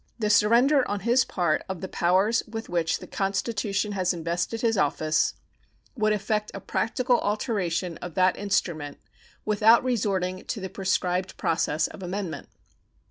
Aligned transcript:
A 0.19 0.31
surrender 0.31 0.83
on 0.87 1.01
his 1.01 1.25
part 1.25 1.63
of 1.69 1.79
the 1.79 1.87
powers 1.87 2.41
with 2.47 2.69
which 2.69 2.97
the 2.97 3.05
Constitution 3.05 3.91
has 3.91 4.15
invested 4.15 4.61
his 4.61 4.75
office 4.75 5.35
would 5.95 6.11
effect 6.11 6.49
a 6.55 6.59
practical 6.59 7.19
alteration 7.19 7.97
of 7.97 8.15
that 8.15 8.35
instrument 8.35 8.97
without 9.45 9.83
resorting 9.83 10.43
to 10.45 10.59
the 10.59 10.69
prescribed 10.71 11.37
process 11.37 11.85
of 11.85 12.01
amendment. 12.01 12.49